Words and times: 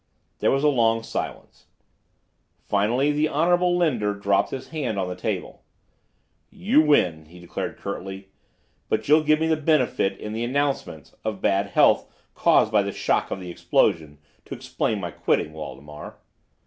There 0.39 0.49
was 0.49 0.63
a 0.63 0.67
long 0.67 1.03
silence. 1.03 1.67
Finally 2.67 3.11
the 3.11 3.27
Honorable 3.27 3.77
Linder 3.77 4.15
dropped 4.15 4.49
his 4.49 4.69
hand 4.69 4.97
on 4.97 5.07
the 5.07 5.15
table. 5.15 5.63
"You 6.49 6.81
win," 6.81 7.25
he 7.25 7.37
declared 7.39 7.77
curtly. 7.77 8.29
"But 8.89 9.07
you'll 9.07 9.21
give 9.21 9.39
me 9.39 9.45
the 9.45 9.57
benefit, 9.57 10.17
in 10.17 10.33
the 10.33 10.43
announcement, 10.43 11.13
of 11.23 11.39
bad 11.39 11.67
health 11.67 12.11
caused 12.33 12.71
by 12.71 12.81
the 12.81 12.91
shock 12.91 13.29
of 13.29 13.39
the 13.39 13.51
explosion, 13.51 14.17
to 14.45 14.55
explain 14.55 14.99
my 14.99 15.11
quitting, 15.11 15.53
Waldemar?" 15.53 16.17